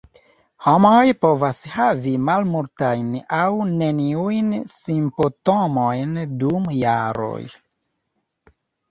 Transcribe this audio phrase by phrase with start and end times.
[0.67, 7.43] Homoj povas havi malmultajn aŭ neniujn simptomojn dum jaroj.